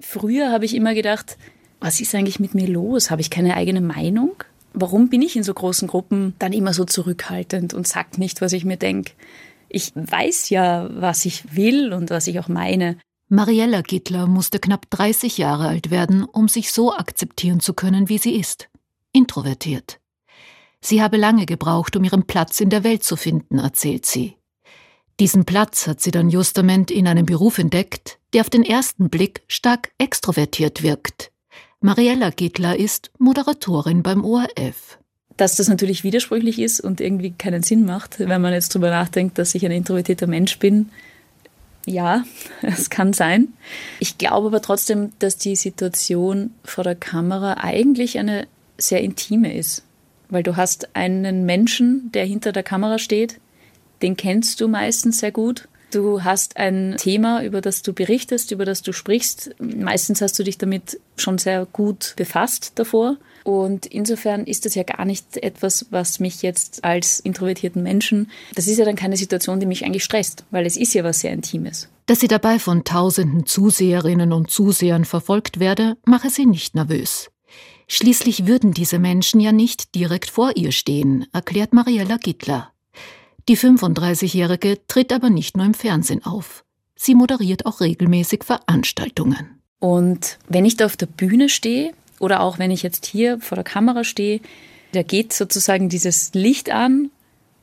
[0.00, 1.36] Früher habe ich immer gedacht,
[1.80, 3.10] was ist eigentlich mit mir los?
[3.10, 4.42] Habe ich keine eigene Meinung?
[4.72, 8.52] Warum bin ich in so großen Gruppen dann immer so zurückhaltend und sag nicht, was
[8.52, 9.12] ich mir denke?
[9.68, 12.96] Ich weiß ja, was ich will und was ich auch meine.
[13.28, 18.18] Mariella Gittler musste knapp 30 Jahre alt werden, um sich so akzeptieren zu können, wie
[18.18, 18.68] sie ist.
[19.12, 20.00] Introvertiert.
[20.80, 24.36] Sie habe lange gebraucht, um ihren Platz in der Welt zu finden, erzählt sie.
[25.20, 29.42] Diesen Platz hat sie dann justament in einem Beruf entdeckt, der auf den ersten Blick
[29.48, 31.30] stark extrovertiert wirkt.
[31.80, 34.98] Mariella Gittler ist Moderatorin beim ORF.
[35.36, 39.38] Dass das natürlich widersprüchlich ist und irgendwie keinen Sinn macht, wenn man jetzt darüber nachdenkt,
[39.38, 40.90] dass ich ein introvertierter Mensch bin,
[41.88, 42.24] ja,
[42.62, 43.48] es kann sein.
[43.98, 49.84] Ich glaube aber trotzdem, dass die Situation vor der Kamera eigentlich eine sehr intime ist.
[50.28, 53.40] Weil du hast einen Menschen, der hinter der Kamera steht,
[54.02, 55.68] den kennst du meistens sehr gut.
[55.90, 59.54] Du hast ein Thema, über das du berichtest, über das du sprichst.
[59.58, 63.16] Meistens hast du dich damit schon sehr gut befasst davor.
[63.44, 68.66] Und insofern ist das ja gar nicht etwas, was mich jetzt als introvertierten Menschen, das
[68.66, 71.32] ist ja dann keine Situation, die mich eigentlich stresst, weil es ist ja was sehr
[71.32, 71.88] Intimes.
[72.04, 77.30] Dass sie dabei von tausenden Zuseherinnen und Zusehern verfolgt werde, mache sie nicht nervös.
[77.86, 82.72] Schließlich würden diese Menschen ja nicht direkt vor ihr stehen, erklärt Mariella Gittler.
[83.48, 86.64] Die 35-Jährige tritt aber nicht nur im Fernsehen auf.
[86.94, 89.58] Sie moderiert auch regelmäßig Veranstaltungen.
[89.78, 93.56] Und wenn ich da auf der Bühne stehe, oder auch wenn ich jetzt hier vor
[93.56, 94.40] der Kamera stehe,
[94.92, 97.10] da geht sozusagen dieses Licht an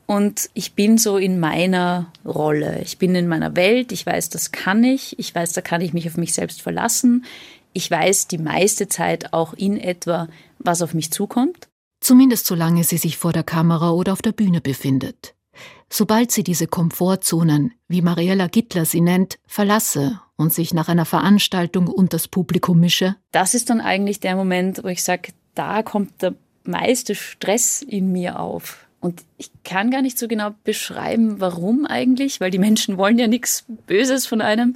[0.08, 2.81] und ich bin so in meiner Rolle.
[2.81, 3.91] Ich bin in meiner Welt.
[3.91, 5.19] Ich weiß, das kann ich.
[5.19, 7.25] Ich weiß, da kann ich mich auf mich selbst verlassen.
[7.73, 11.67] Ich weiß die meiste Zeit auch in etwa, was auf mich zukommt.
[12.00, 15.34] Zumindest solange sie sich vor der Kamera oder auf der Bühne befindet.
[15.89, 21.88] Sobald sie diese Komfortzonen, wie Mariella Gittler sie nennt, verlasse und sich nach einer Veranstaltung
[21.88, 23.16] unter das Publikum mische?
[23.31, 28.11] Das ist dann eigentlich der Moment, wo ich sage, da kommt der meiste Stress in
[28.11, 28.86] mir auf.
[29.00, 33.28] Und ich kann gar nicht so genau beschreiben, warum eigentlich, weil die Menschen wollen ja
[33.28, 34.75] nichts Böses von einem.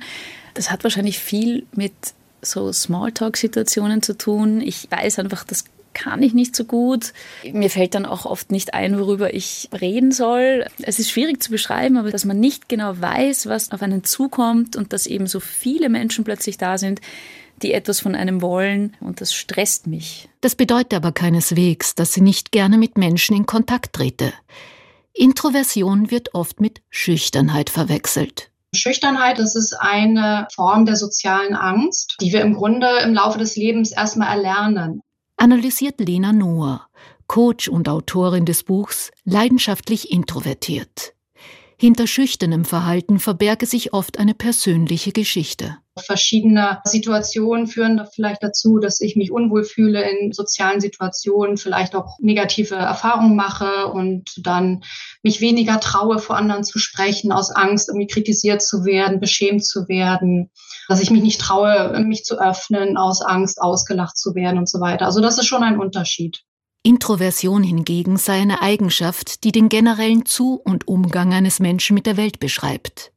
[0.53, 1.94] Das hat wahrscheinlich viel mit
[2.42, 4.62] so Smalltalk-Situationen zu tun.
[4.62, 7.14] Ich weiß einfach, das kann ich nicht so gut.
[7.52, 10.66] Mir fällt dann auch oft nicht ein, worüber ich reden soll.
[10.82, 14.76] Es ist schwierig zu beschreiben, aber dass man nicht genau weiß, was auf einen zukommt
[14.76, 17.02] und dass eben so viele Menschen plötzlich da sind,
[17.62, 20.30] die etwas von einem wollen und das stresst mich.
[20.42, 24.34] Das bedeutet aber keineswegs, dass sie nicht gerne mit Menschen in Kontakt trete.
[25.14, 28.52] Introversion wird oft mit Schüchternheit verwechselt.
[28.74, 33.56] Schüchternheit, das ist eine Form der sozialen Angst, die wir im Grunde im Laufe des
[33.56, 35.02] Lebens erstmal erlernen
[35.40, 36.88] analysiert Lena Noah,
[37.28, 41.14] Coach und Autorin des Buchs Leidenschaftlich introvertiert.
[41.82, 45.78] Hinter schüchternem Verhalten verberge sich oft eine persönliche Geschichte.
[45.98, 52.18] Verschiedene Situationen führen vielleicht dazu, dass ich mich unwohl fühle in sozialen Situationen, vielleicht auch
[52.20, 54.84] negative Erfahrungen mache und dann
[55.24, 59.88] mich weniger traue, vor anderen zu sprechen, aus Angst, irgendwie kritisiert zu werden, beschämt zu
[59.88, 60.52] werden,
[60.90, 64.82] dass ich mich nicht traue, mich zu öffnen, aus Angst ausgelacht zu werden und so
[64.82, 65.06] weiter.
[65.06, 66.44] Also das ist schon ein Unterschied.
[66.82, 72.16] Introversion hingegen sei eine Eigenschaft, die den generellen Zu- und Umgang eines Menschen mit der
[72.16, 73.12] Welt beschreibt.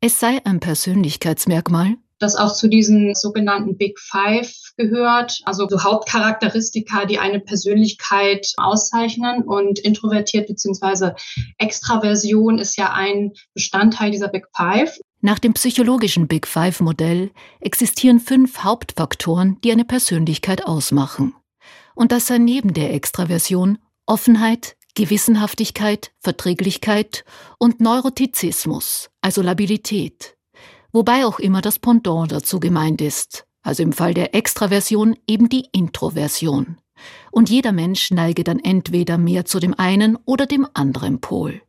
[0.00, 7.04] Es sei ein Persönlichkeitsmerkmal, das auch zu diesen sogenannten Big Five gehört, also so Hauptcharakteristika,
[7.04, 9.42] die eine Persönlichkeit auszeichnen.
[9.42, 11.12] Und introvertiert bzw.
[11.58, 14.98] Extraversion ist ja ein Bestandteil dieser Big Five.
[15.20, 17.30] Nach dem psychologischen Big Five-Modell
[17.60, 21.34] existieren fünf Hauptfaktoren, die eine Persönlichkeit ausmachen
[21.94, 27.24] und das sei neben der Extraversion Offenheit, Gewissenhaftigkeit, Verträglichkeit
[27.58, 30.36] und Neurotizismus, also Labilität,
[30.92, 35.66] wobei auch immer das Pendant dazu gemeint ist, also im Fall der Extraversion eben die
[35.72, 36.78] Introversion.
[37.30, 41.60] Und jeder Mensch neige dann entweder mehr zu dem einen oder dem anderen Pol.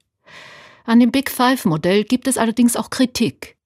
[0.85, 3.56] An dem Big Five Modell gibt es allerdings auch Kritik,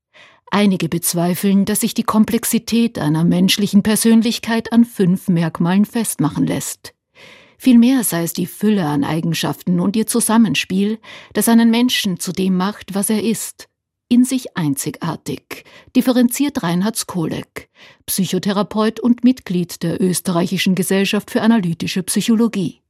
[0.53, 6.93] Einige bezweifeln, dass sich die Komplexität einer menschlichen Persönlichkeit an fünf Merkmalen festmachen lässt.
[7.57, 10.99] Vielmehr sei es die Fülle an Eigenschaften und ihr Zusammenspiel,
[11.33, 13.69] das einen Menschen zu dem macht, was er ist.
[14.09, 15.63] In sich einzigartig,
[15.95, 17.69] differenziert Reinhard Skolek,
[18.05, 22.81] Psychotherapeut und Mitglied der Österreichischen Gesellschaft für analytische Psychologie.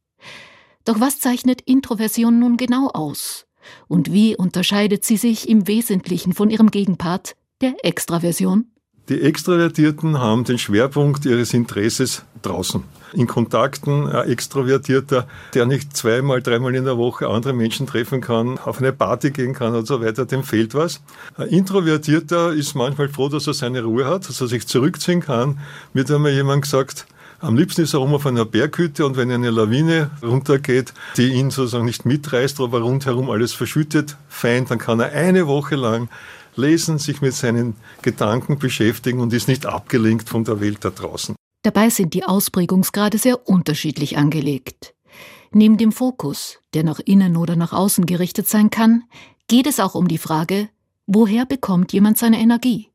[0.84, 3.46] Doch was zeichnet Introversion nun genau aus?
[3.88, 8.66] Und wie unterscheidet sie sich im Wesentlichen von ihrem Gegenpart, der Extraversion?
[9.10, 12.84] Die Extrovertierten haben den Schwerpunkt ihres Interesses draußen.
[13.14, 18.58] In Kontakten ein Extrovertierter, der nicht zweimal, dreimal in der Woche andere Menschen treffen kann,
[18.58, 21.02] auf eine Party gehen kann und so weiter, dem fehlt was.
[21.36, 25.60] Ein Introvertierter ist manchmal froh, dass er seine Ruhe hat, dass er sich zurückziehen kann.
[25.94, 27.06] Mir hat einmal jemand gesagt,
[27.42, 31.50] am liebsten ist er rum auf einer Berghütte und wenn eine Lawine runtergeht, die ihn
[31.50, 36.08] sozusagen nicht mitreißt, aber rundherum alles verschüttet, fein, dann kann er eine Woche lang
[36.56, 41.36] lesen, sich mit seinen Gedanken beschäftigen und ist nicht abgelenkt von der Welt da draußen.
[41.64, 44.94] Dabei sind die Ausprägungsgrade sehr unterschiedlich angelegt.
[45.52, 49.04] Neben dem Fokus, der nach innen oder nach außen gerichtet sein kann,
[49.48, 50.70] geht es auch um die Frage,
[51.08, 52.88] woher bekommt jemand seine Energie?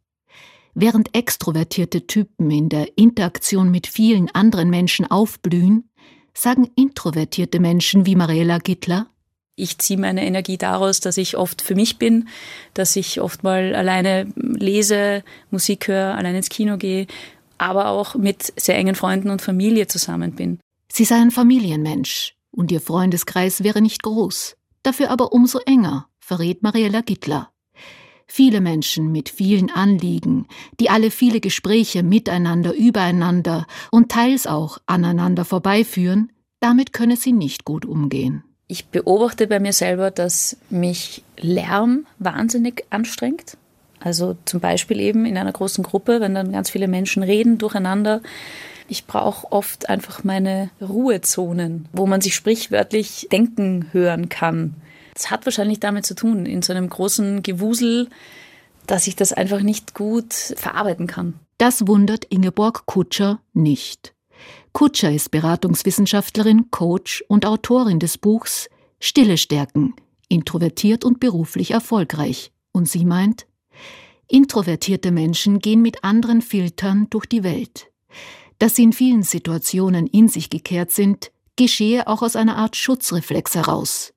[0.75, 5.91] Während extrovertierte Typen in der Interaktion mit vielen anderen Menschen aufblühen,
[6.35, 9.07] sagen introvertierte Menschen wie Mariella Gittler,
[9.57, 12.29] ich ziehe meine Energie daraus, dass ich oft für mich bin,
[12.75, 17.07] dass ich oft mal alleine lese, Musik höre, alleine ins Kino gehe,
[17.59, 20.61] aber auch mit sehr engen Freunden und Familie zusammen bin.
[20.93, 26.63] Sie sei ein Familienmensch und ihr Freundeskreis wäre nicht groß, dafür aber umso enger, verrät
[26.63, 27.51] Mariella Gittler.
[28.29, 30.49] Viele Menschen mit vielen Anliegen,
[30.81, 37.65] die alle viele Gespräche miteinander, übereinander und teils auch aneinander vorbeiführen, damit könne sie nicht
[37.65, 38.43] gut umgehen.
[38.69, 43.57] Ich beobachte bei mir selber, dass mich Lärm wahnsinnig anstrengt.
[44.01, 48.21] Also zum Beispiel eben in einer großen Gruppe, wenn dann ganz viele Menschen reden durcheinander.
[48.89, 54.75] Ich brauche oft einfach meine Ruhezonen, wo man sich sprichwörtlich denken hören kann.
[55.15, 58.09] Das hat wahrscheinlich damit zu tun, in so einem großen Gewusel,
[58.87, 61.35] dass ich das einfach nicht gut verarbeiten kann.
[61.59, 64.13] Das wundert Ingeborg Kutscher nicht.
[64.77, 68.69] Kutscher ist Beratungswissenschaftlerin, Coach und Autorin des Buchs
[69.01, 69.95] Stille Stärken,
[70.29, 72.53] introvertiert und beruflich erfolgreich.
[72.73, 73.47] Und sie meint,
[74.29, 77.91] introvertierte Menschen gehen mit anderen Filtern durch die Welt.
[78.59, 83.55] Dass sie in vielen Situationen in sich gekehrt sind, geschehe auch aus einer Art Schutzreflex
[83.55, 84.13] heraus,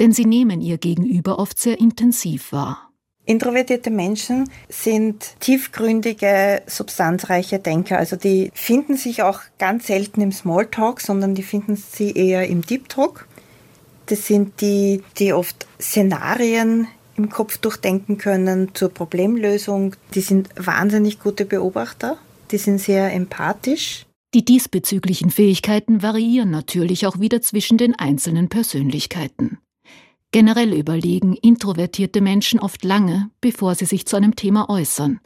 [0.00, 2.89] denn sie nehmen ihr Gegenüber oft sehr intensiv wahr.
[3.26, 7.98] Introvertierte Menschen sind tiefgründige, substanzreiche Denker.
[7.98, 12.62] Also die finden sich auch ganz selten im Smalltalk, sondern die finden sie eher im
[12.62, 13.28] Deep Talk.
[14.06, 19.94] Das sind die, die oft Szenarien im Kopf durchdenken können zur Problemlösung.
[20.14, 22.18] Die sind wahnsinnig gute Beobachter.
[22.50, 24.06] Die sind sehr empathisch.
[24.34, 29.58] Die diesbezüglichen Fähigkeiten variieren natürlich auch wieder zwischen den einzelnen Persönlichkeiten.
[30.32, 35.18] Generell überlegen introvertierte Menschen oft lange, bevor sie sich zu einem Thema äußern.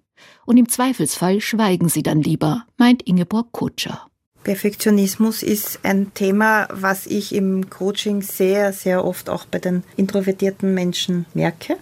[0.47, 4.07] Und im Zweifelsfall schweigen sie dann lieber, meint Ingeborg Kutscher.
[4.45, 10.73] Perfektionismus ist ein Thema, was ich im Coaching sehr, sehr oft auch bei den introvertierten
[10.73, 11.77] Menschen merke.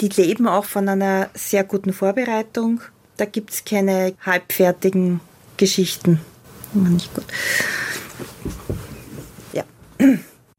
[0.00, 2.80] Die leben auch von einer sehr guten Vorbereitung.
[3.16, 5.20] Da gibt es keine halbfertigen
[5.56, 6.20] Geschichten.
[6.74, 7.24] Nicht gut.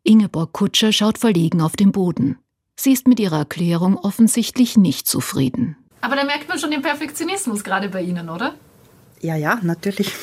[0.08, 2.38] Ingeborg Kutscher schaut verlegen auf den Boden.
[2.78, 5.76] Sie ist mit ihrer Erklärung offensichtlich nicht zufrieden.
[6.00, 8.56] Aber da merkt man schon den Perfektionismus gerade bei Ihnen, oder?
[9.20, 10.14] Ja, ja, natürlich.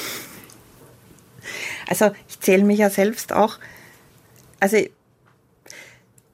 [1.87, 3.59] Also ich zähle mich ja selbst auch.
[4.59, 4.79] Also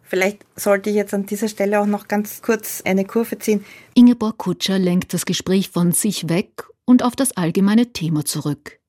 [0.05, 3.65] vielleicht sollte ich jetzt an dieser Stelle auch noch ganz kurz eine Kurve ziehen.
[3.95, 8.80] Ingeborg Kutscher lenkt das Gespräch von sich weg und auf das allgemeine Thema zurück.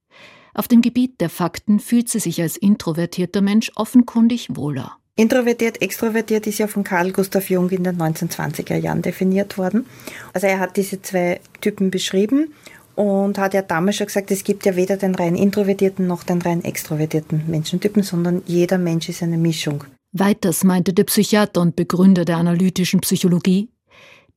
[0.53, 4.98] Auf dem Gebiet der Fakten fühlt sie sich als introvertierter Mensch offenkundig wohler.
[5.15, 9.86] Introvertiert, extrovertiert ist ja von Carl Gustav Jung in den 1920er Jahren definiert worden.
[10.33, 12.53] Also er hat diese zwei Typen beschrieben
[12.95, 16.42] und hat ja damals schon gesagt, es gibt ja weder den rein introvertierten noch den
[16.42, 19.83] rein extrovertierten Menschentypen, sondern jeder Mensch ist eine Mischung.
[20.14, 23.69] Weiters meinte der Psychiater und Begründer der analytischen Psychologie,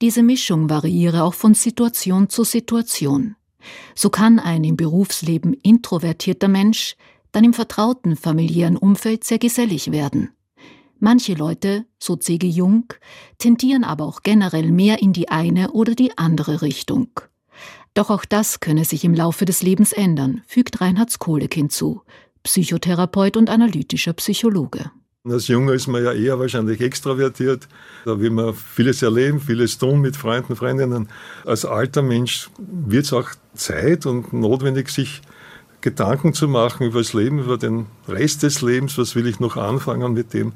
[0.02, 3.36] diese Mischung variiere auch von Situation zu Situation.
[3.94, 6.96] So kann ein im Berufsleben introvertierter Mensch
[7.32, 10.30] dann im vertrauten familiären Umfeld sehr gesellig werden.
[11.00, 12.46] Manche Leute, so C.G.
[12.46, 12.86] Jung,
[13.38, 17.08] tendieren aber auch generell mehr in die eine oder die andere Richtung.
[17.92, 22.02] Doch auch das könne sich im Laufe des Lebens ändern, fügt Reinhard Skolik hinzu,
[22.42, 24.90] Psychotherapeut und analytischer Psychologe.
[25.26, 27.66] Als Junge ist man ja eher wahrscheinlich extrovertiert.
[28.04, 31.08] Da will man vieles erleben, vieles tun mit Freunden, Freundinnen.
[31.46, 35.22] Als alter Mensch wird es auch Zeit und notwendig, sich
[35.80, 38.98] Gedanken zu machen über das Leben, über den Rest des Lebens.
[38.98, 40.52] Was will ich noch anfangen mit dem,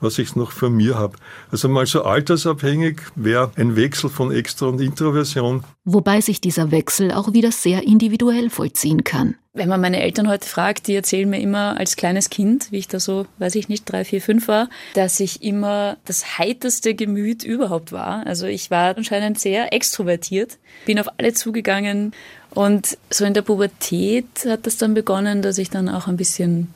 [0.00, 1.16] was ich noch von mir habe.
[1.50, 5.64] Also mal so altersabhängig wäre ein Wechsel von Extra- und Introversion.
[5.84, 9.34] Wobei sich dieser Wechsel auch wieder sehr individuell vollziehen kann.
[9.52, 12.86] Wenn man meine Eltern heute fragt, die erzählen mir immer als kleines Kind, wie ich
[12.86, 17.42] da so, weiß ich nicht, drei, vier, fünf war, dass ich immer das heiterste Gemüt
[17.42, 18.24] überhaupt war.
[18.26, 22.12] Also ich war anscheinend sehr extrovertiert, bin auf alle zugegangen
[22.50, 26.72] und so in der Pubertät hat das dann begonnen, dass ich dann auch ein bisschen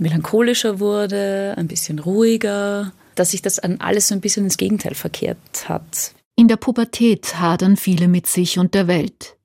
[0.00, 4.94] melancholischer wurde, ein bisschen ruhiger, dass sich das an alles so ein bisschen ins Gegenteil
[4.94, 6.14] verkehrt hat.
[6.36, 9.36] In der Pubertät hadern viele mit sich und der Welt.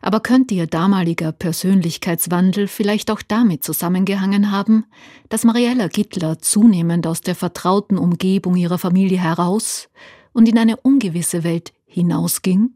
[0.00, 4.86] Aber könnte ihr damaliger Persönlichkeitswandel vielleicht auch damit zusammengehangen haben,
[5.28, 9.88] dass Mariella Gittler zunehmend aus der vertrauten Umgebung ihrer Familie heraus
[10.32, 12.70] und in eine ungewisse Welt hinausging?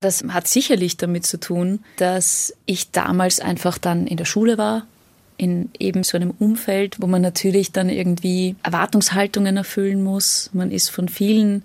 [0.00, 4.86] Das hat sicherlich damit zu tun, dass ich damals einfach dann in der Schule war,
[5.40, 10.50] in eben so einem Umfeld, wo man natürlich dann irgendwie Erwartungshaltungen erfüllen muss.
[10.52, 11.64] Man ist von vielen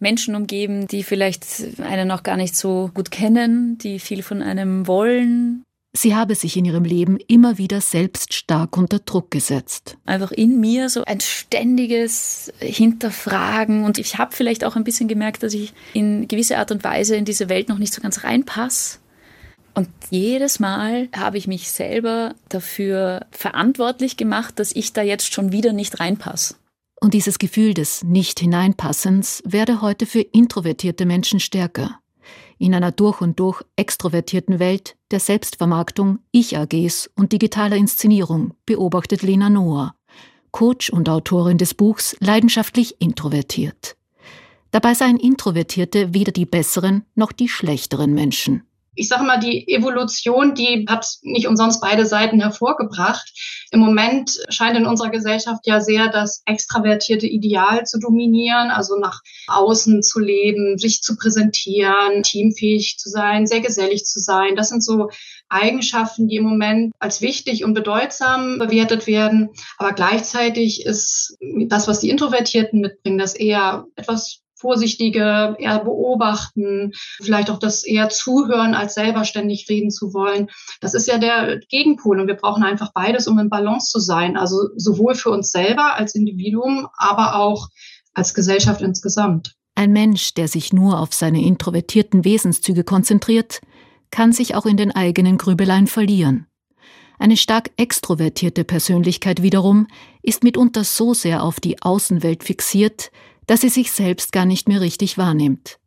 [0.00, 1.46] Menschen umgeben, die vielleicht
[1.80, 5.62] einen auch gar nicht so gut kennen, die viel von einem wollen.
[5.96, 9.96] Sie habe sich in ihrem Leben immer wieder selbst stark unter Druck gesetzt.
[10.04, 15.44] Einfach in mir so ein ständiges Hinterfragen und ich habe vielleicht auch ein bisschen gemerkt,
[15.44, 18.98] dass ich in gewisse Art und Weise in diese Welt noch nicht so ganz reinpasse.
[19.76, 25.52] Und jedes Mal habe ich mich selber dafür verantwortlich gemacht, dass ich da jetzt schon
[25.52, 26.54] wieder nicht reinpasse.
[26.98, 32.00] Und dieses Gefühl des Nicht-Hineinpassens werde heute für introvertierte Menschen stärker.
[32.56, 39.50] In einer durch und durch extrovertierten Welt der Selbstvermarktung, Ich-AGs und digitaler Inszenierung, beobachtet Lena
[39.50, 39.94] Noah,
[40.52, 43.94] Coach und Autorin des Buchs Leidenschaftlich introvertiert.
[44.70, 48.65] Dabei seien Introvertierte weder die besseren noch die schlechteren Menschen
[48.96, 53.32] ich sage mal, die Evolution, die hat nicht umsonst beide Seiten hervorgebracht.
[53.70, 59.20] Im Moment scheint in unserer Gesellschaft ja sehr das extravertierte Ideal zu dominieren, also nach
[59.48, 64.56] außen zu leben, sich zu präsentieren, teamfähig zu sein, sehr gesellig zu sein.
[64.56, 65.10] Das sind so
[65.48, 69.50] Eigenschaften, die im Moment als wichtig und bedeutsam bewertet werden.
[69.78, 71.36] Aber gleichzeitig ist
[71.66, 78.08] das, was die Introvertierten mitbringen, das eher etwas vorsichtige, eher beobachten, vielleicht auch das eher
[78.08, 80.48] zuhören, als selber ständig reden zu wollen.
[80.80, 84.36] Das ist ja der Gegenpol und wir brauchen einfach beides, um in Balance zu sein.
[84.36, 87.68] Also sowohl für uns selber als Individuum, aber auch
[88.14, 89.54] als Gesellschaft insgesamt.
[89.74, 93.60] Ein Mensch, der sich nur auf seine introvertierten Wesenszüge konzentriert,
[94.10, 96.46] kann sich auch in den eigenen Grübeleien verlieren.
[97.18, 99.86] Eine stark extrovertierte Persönlichkeit wiederum
[100.22, 103.10] ist mitunter so sehr auf die Außenwelt fixiert,
[103.46, 105.78] dass sie sich selbst gar nicht mehr richtig wahrnimmt.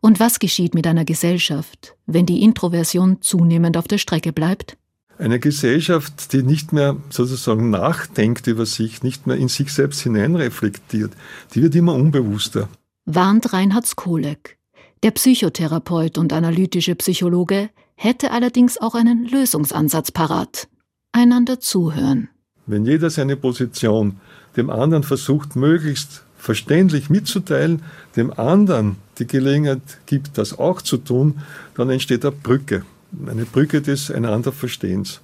[0.00, 4.76] Und was geschieht mit einer Gesellschaft, wenn die Introversion zunehmend auf der Strecke bleibt?
[5.18, 11.12] Eine Gesellschaft, die nicht mehr sozusagen nachdenkt über sich, nicht mehr in sich selbst hineinreflektiert,
[11.54, 12.68] die wird immer unbewusster.
[13.04, 14.58] Warnt Reinhard Skolek.
[15.02, 20.68] Der Psychotherapeut und analytische Psychologe hätte allerdings auch einen Lösungsansatz parat.
[21.10, 22.28] Einander zuhören.
[22.66, 24.20] Wenn jeder seine Position
[24.56, 27.82] dem anderen versucht, möglichst verständlich mitzuteilen,
[28.16, 31.40] dem anderen die Gelegenheit gibt, das auch zu tun,
[31.74, 32.84] dann entsteht eine Brücke.
[33.26, 35.20] Eine Brücke des einander Verstehens.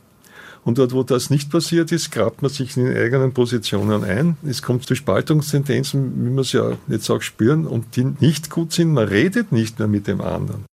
[0.65, 4.39] Und dort, wo das nicht passiert ist, grabt man sich in den eigenen Positionen ein.
[4.47, 8.73] Es kommt zu Spaltungstendenzen, wie wir es ja jetzt auch spüren, und die nicht gut
[8.73, 8.93] sind.
[8.93, 10.65] Man redet nicht mehr mit dem anderen.